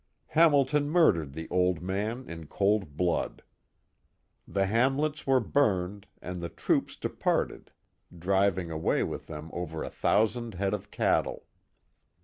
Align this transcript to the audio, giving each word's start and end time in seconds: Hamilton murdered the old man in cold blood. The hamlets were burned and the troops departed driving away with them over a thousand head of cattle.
Hamilton 0.29 0.89
murdered 0.89 1.33
the 1.33 1.47
old 1.51 1.79
man 1.83 2.27
in 2.27 2.47
cold 2.47 2.97
blood. 2.97 3.43
The 4.47 4.65
hamlets 4.65 5.27
were 5.27 5.39
burned 5.39 6.07
and 6.23 6.41
the 6.41 6.49
troops 6.49 6.95
departed 6.97 7.69
driving 8.17 8.71
away 8.71 9.03
with 9.03 9.27
them 9.27 9.51
over 9.53 9.83
a 9.83 9.91
thousand 9.91 10.55
head 10.55 10.73
of 10.73 10.89
cattle. 10.89 11.45